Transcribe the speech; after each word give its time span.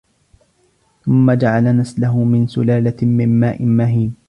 ثم 1.05 1.33
جعل 1.33 1.77
نسله 1.77 2.23
من 2.23 2.47
سلالة 2.47 2.95
من 3.05 3.39
ماء 3.39 3.65
مهين 3.65 4.13